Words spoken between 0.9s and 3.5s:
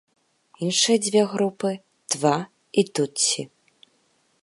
дзве групы тва і тутсі.